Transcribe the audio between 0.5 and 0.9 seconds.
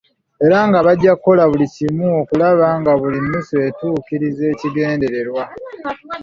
nga